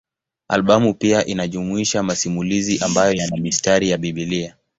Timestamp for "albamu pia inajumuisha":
0.47-2.03